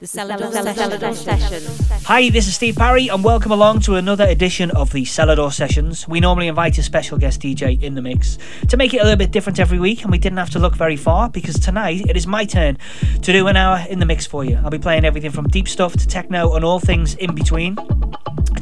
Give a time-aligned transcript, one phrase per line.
[0.00, 2.04] The Selador Sessions.
[2.06, 6.08] Hi, this is Steve Parry, and welcome along to another edition of the Selador Sessions.
[6.08, 8.36] We normally invite a special guest DJ in the mix
[8.68, 10.74] to make it a little bit different every week, and we didn't have to look
[10.74, 12.76] very far because tonight it is my turn
[13.22, 14.58] to do an hour in the mix for you.
[14.64, 17.76] I'll be playing everything from deep stuff to techno and all things in between.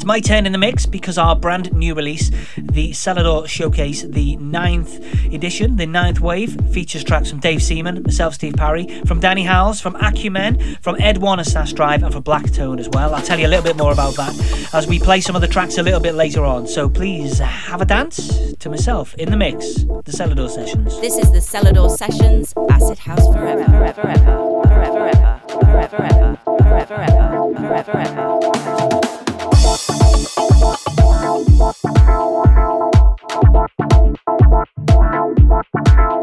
[0.03, 4.35] It's my turn in the mix because our brand new release, the Selador Showcase, the
[4.35, 4.98] ninth
[5.32, 9.80] edition, the ninth wave, features tracks from Dave Seaman, myself, Steve Parry, from Danny Howells,
[9.80, 13.14] from Acumen, from Ed Warner Sass Drive, and from Blacktone as well.
[13.14, 15.46] I'll tell you a little bit more about that as we play some of the
[15.46, 16.67] tracks a little bit later on.
[16.67, 21.00] So please have a dance to myself in the mix, the Selador Sessions.
[21.00, 23.64] This is the Selador Sessions, Acid House Forever.
[23.67, 28.82] Forever, forever, forever, forever, forever, forever, forever, forever, forever.
[35.62, 36.22] Wow.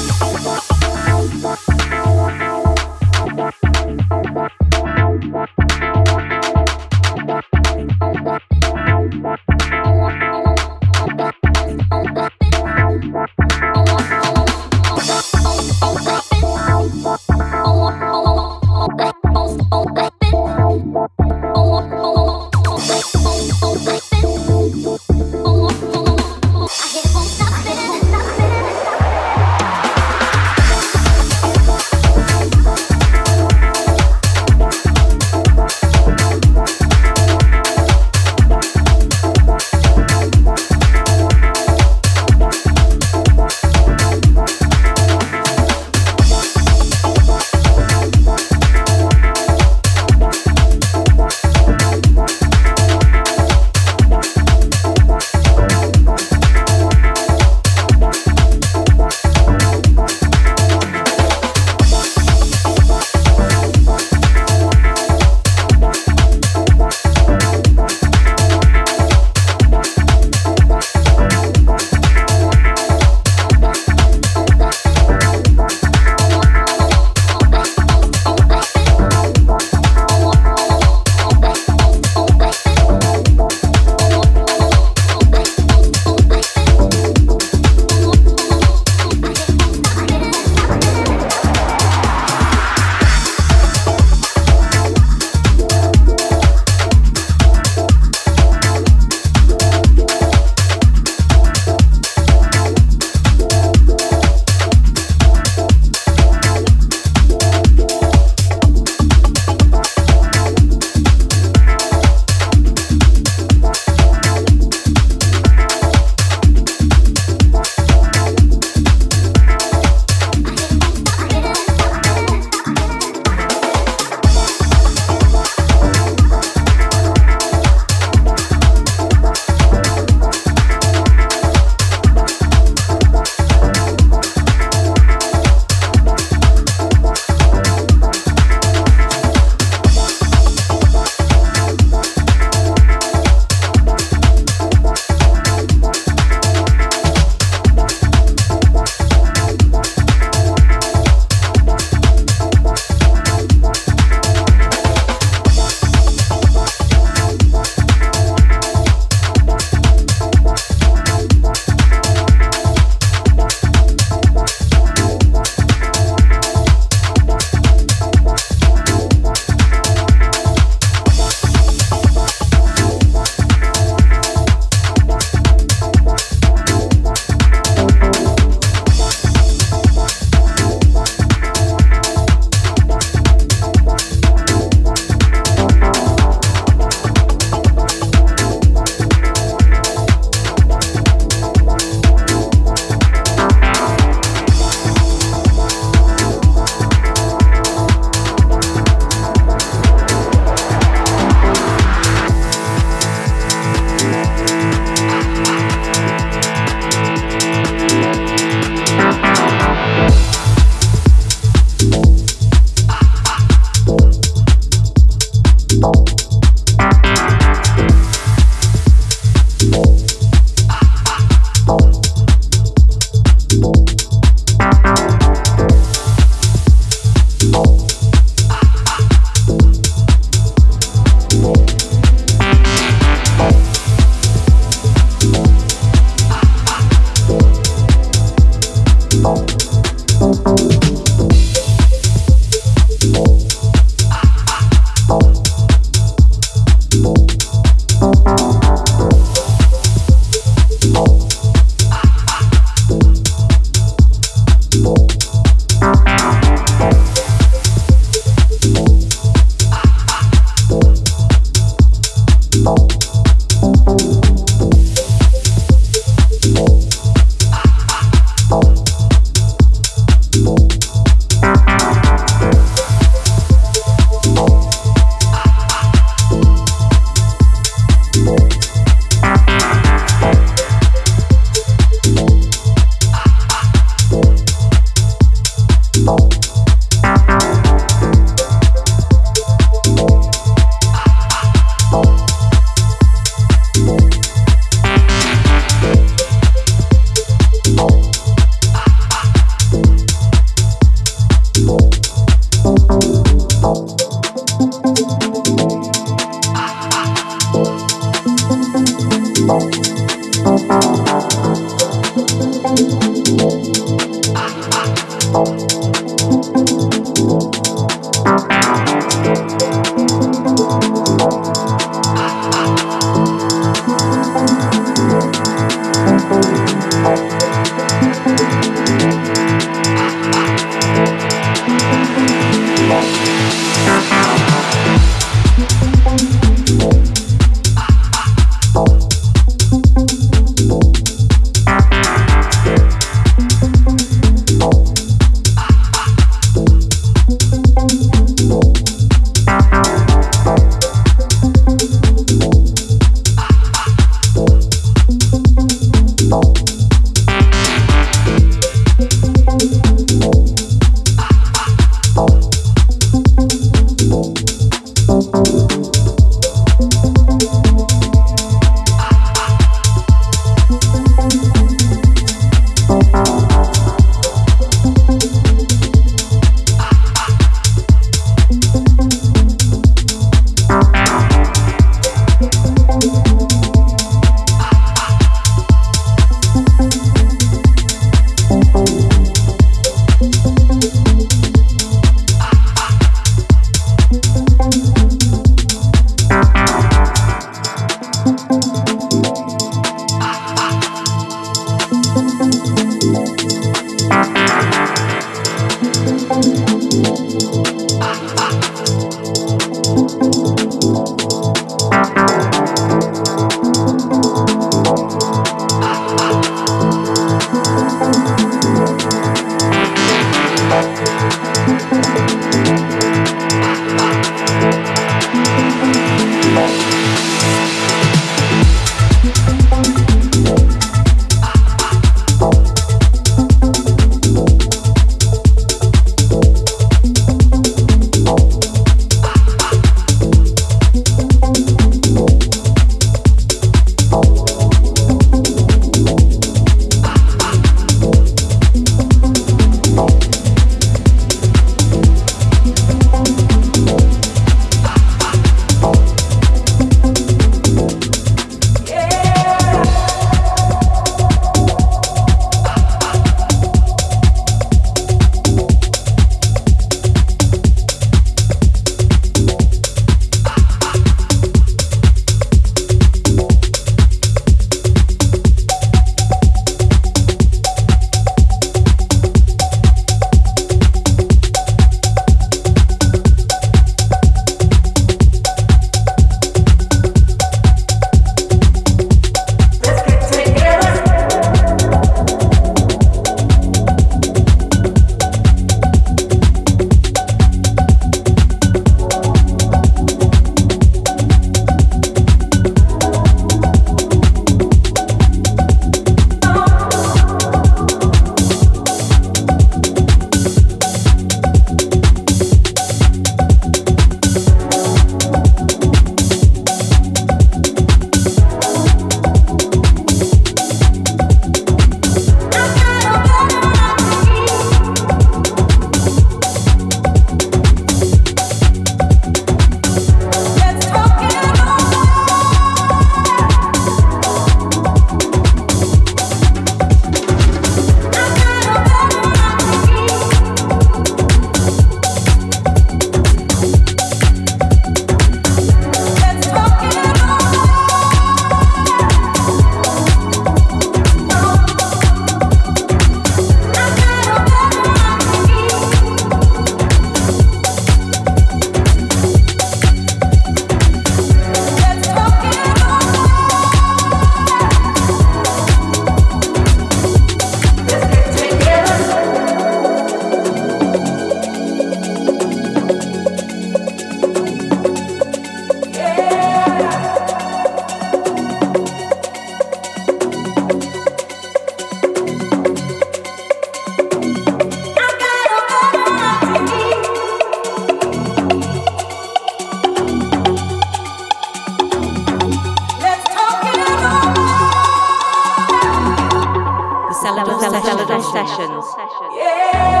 [598.57, 599.33] sessions.
[599.33, 600.00] Yeah.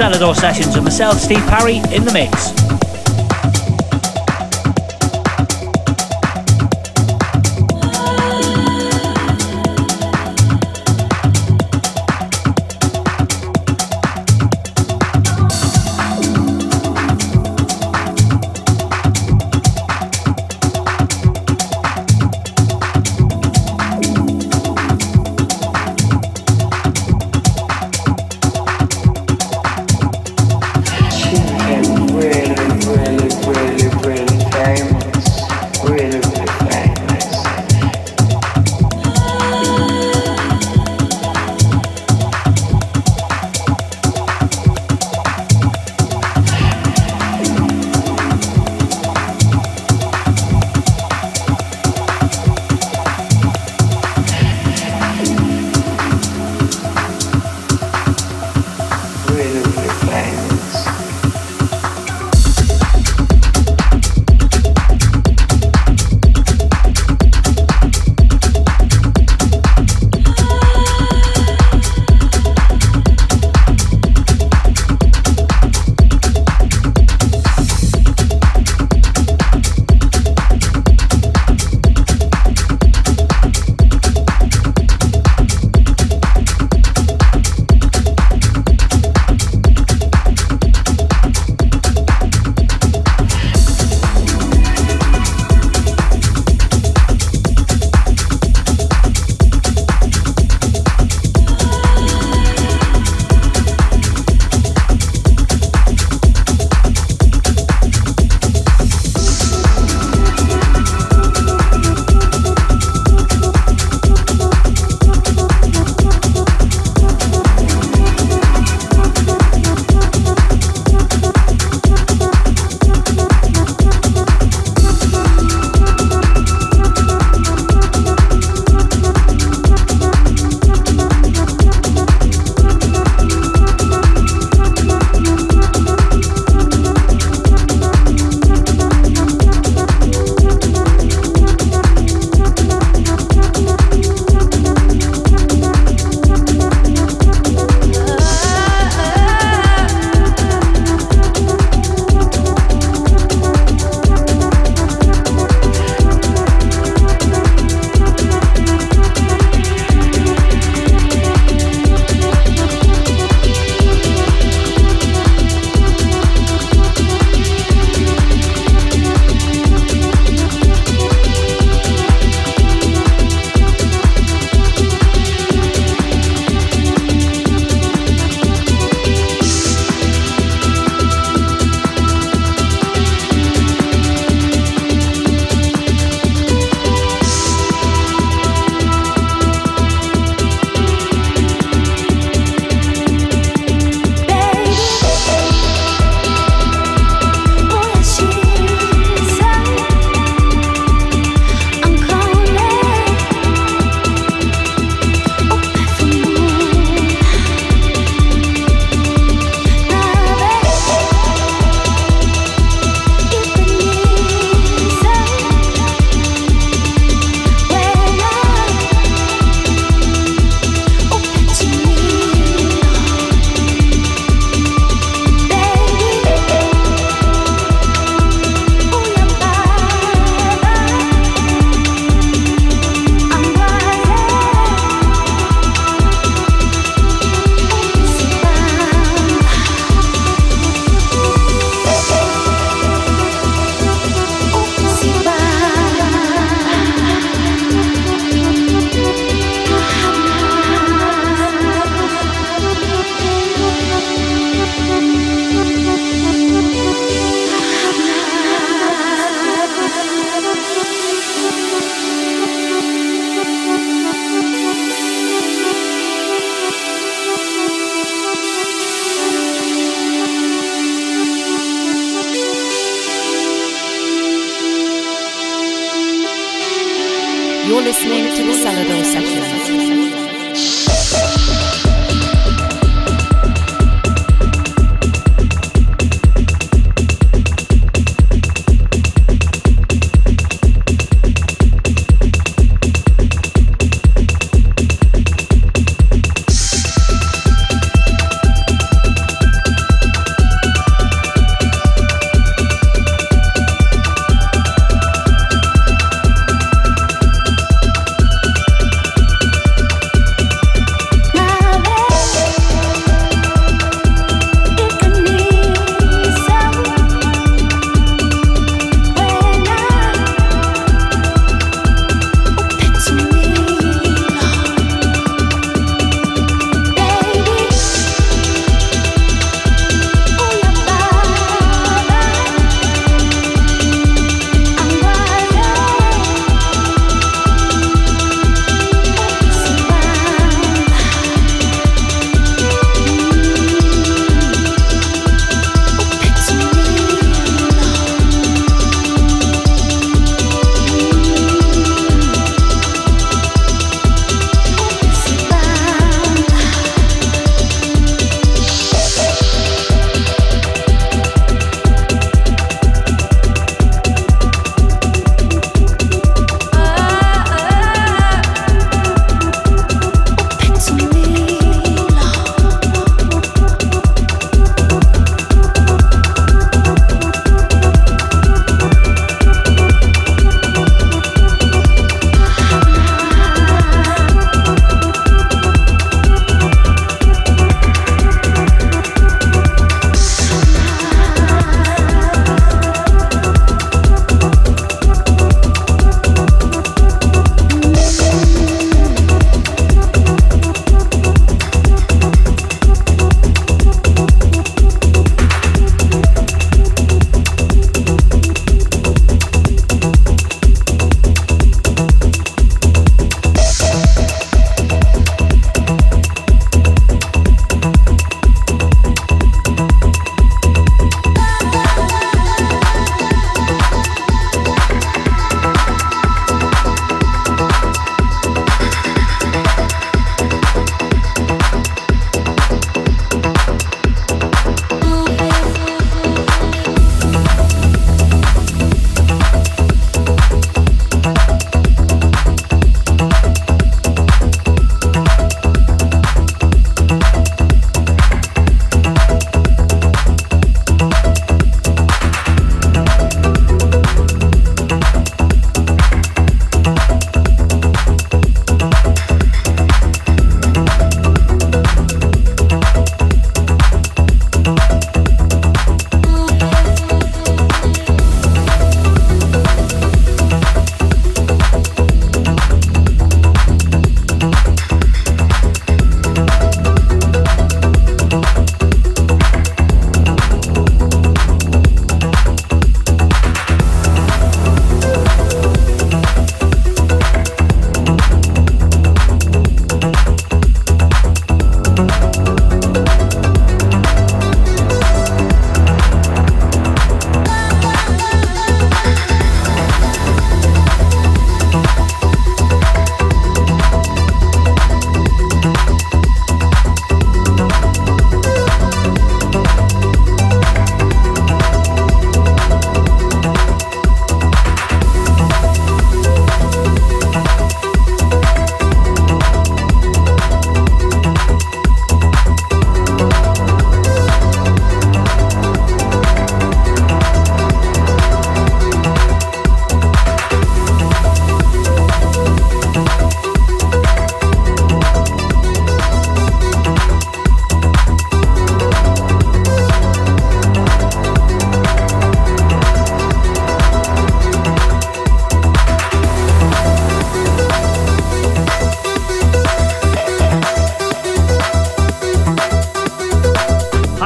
[0.00, 2.59] Selador Sessions with myself, Steve Parry, in the mix.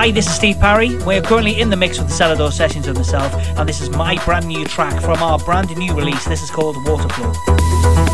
[0.04, 0.98] Hi, this is Steve Parry.
[1.06, 4.22] We're currently in the mix with the Selador Sessions of myself, and this is my
[4.26, 6.26] brand new track from our brand new release.
[6.26, 8.13] This is called Waterflow.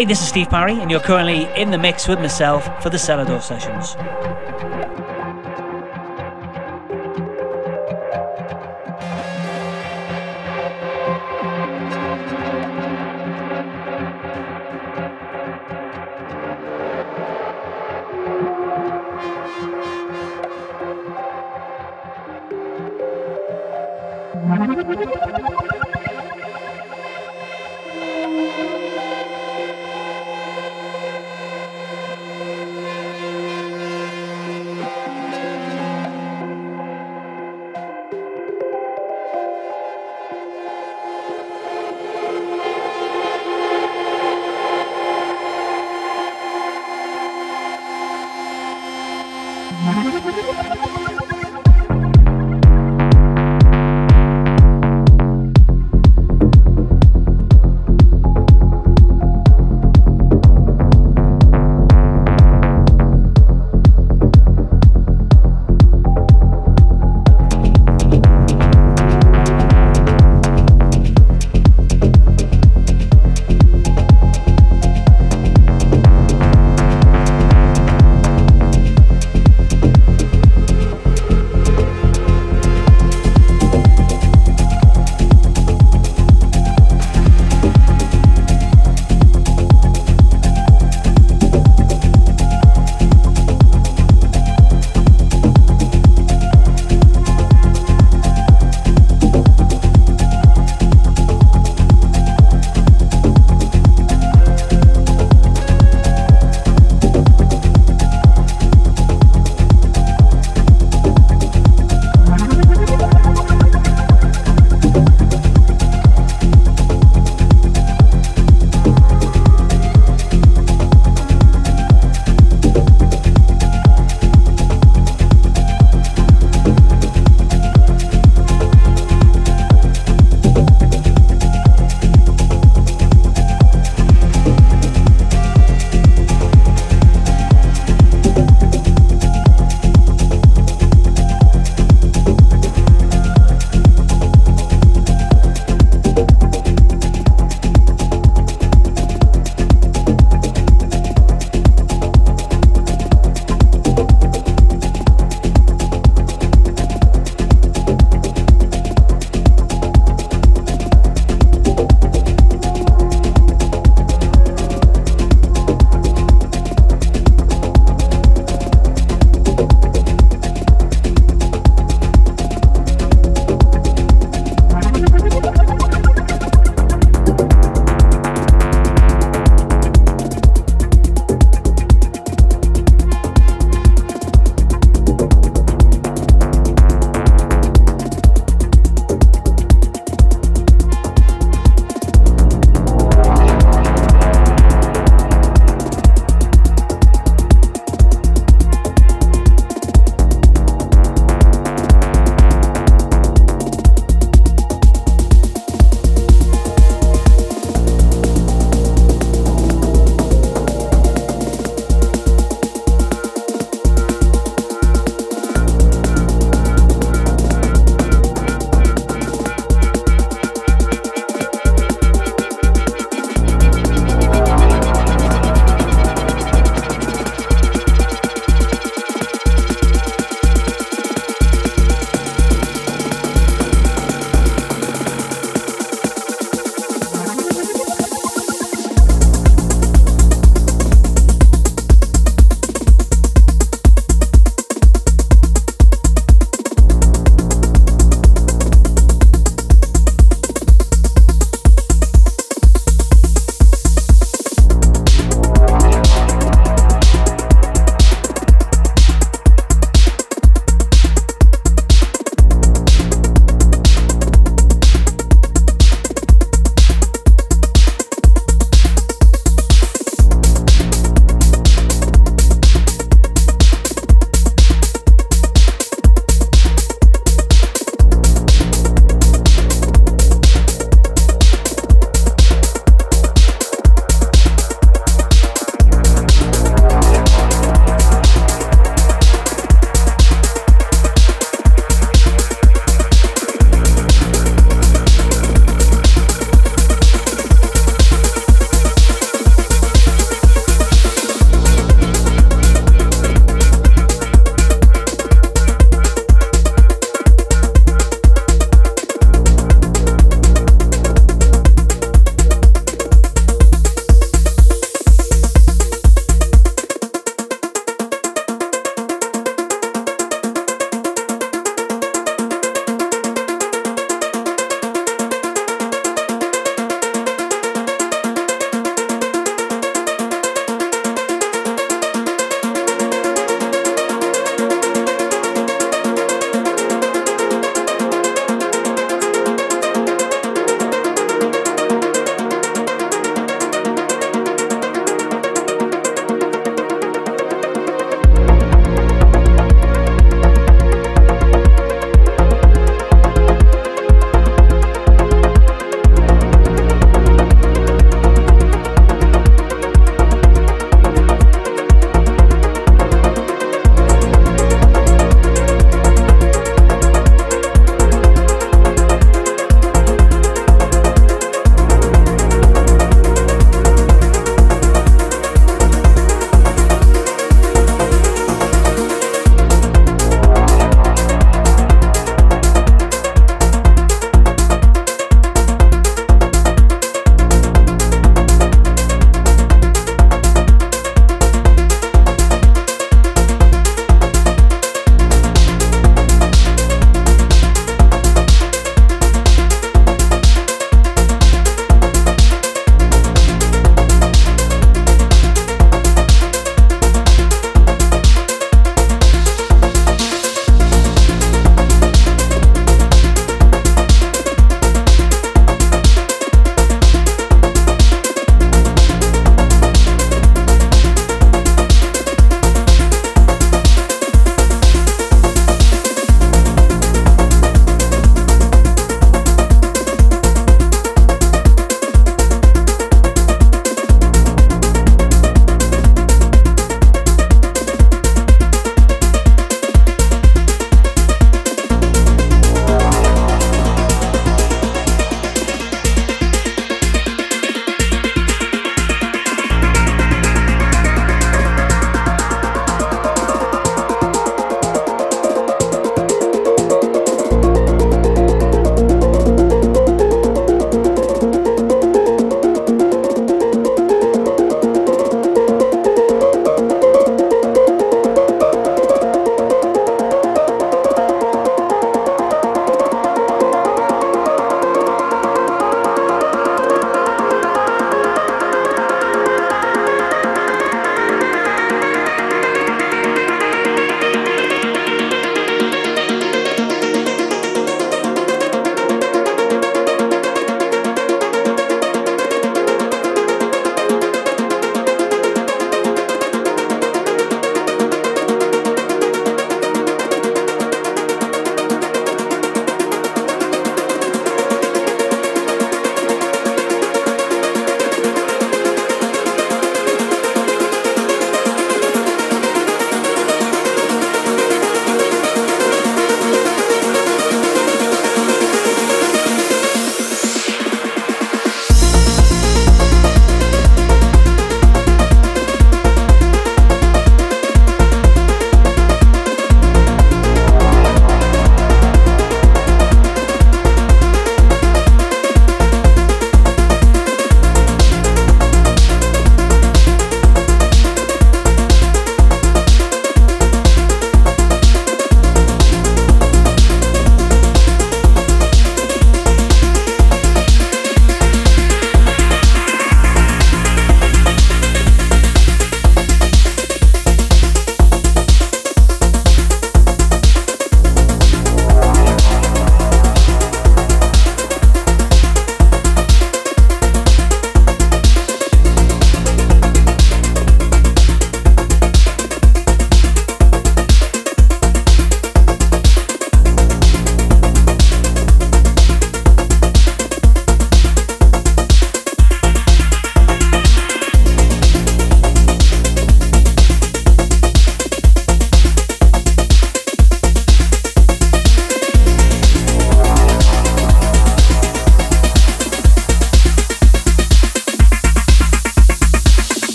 [0.00, 2.96] Hi, this is Steve Parry, and you're currently in the mix with myself for the
[2.96, 3.96] Selador Sessions.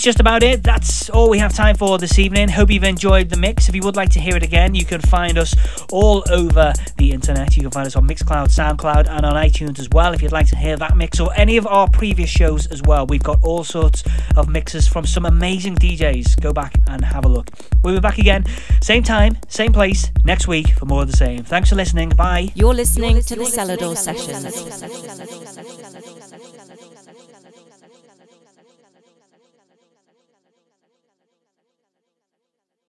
[0.00, 0.62] That's just about it.
[0.62, 2.48] That's all we have time for this evening.
[2.48, 3.68] Hope you've enjoyed the mix.
[3.68, 5.54] If you would like to hear it again, you can find us
[5.92, 7.54] all over the internet.
[7.54, 10.14] You can find us on Mixcloud, SoundCloud, and on iTunes as well.
[10.14, 13.06] If you'd like to hear that mix or any of our previous shows as well,
[13.06, 14.02] we've got all sorts
[14.38, 16.40] of mixes from some amazing DJs.
[16.40, 17.50] Go back and have a look.
[17.84, 18.46] We'll be back again,
[18.80, 21.44] same time, same place, next week for more of the same.
[21.44, 22.08] Thanks for listening.
[22.08, 22.52] Bye.
[22.54, 25.49] You're listening, You're listening to the Selador Sessions.